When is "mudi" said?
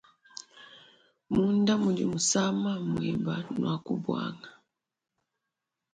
1.81-2.03